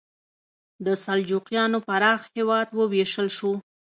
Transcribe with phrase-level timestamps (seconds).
[0.85, 3.51] د سلجوقیانو پراخ هېواد وویشل شو.